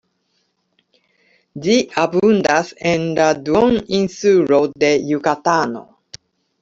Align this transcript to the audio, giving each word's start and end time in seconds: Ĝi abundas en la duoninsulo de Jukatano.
Ĝi 1.65 1.75
abundas 2.05 2.71
en 2.95 3.05
la 3.21 3.27
duoninsulo 3.49 4.63
de 4.85 4.91
Jukatano. 5.11 5.85